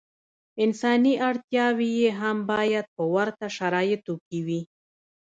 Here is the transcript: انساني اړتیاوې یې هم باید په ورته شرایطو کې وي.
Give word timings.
انساني 0.63 1.13
اړتیاوې 1.29 1.89
یې 1.99 2.09
هم 2.19 2.37
باید 2.51 2.85
په 2.95 3.03
ورته 3.15 3.45
شرایطو 3.57 4.13
کې 4.25 4.39
وي. 4.45 4.61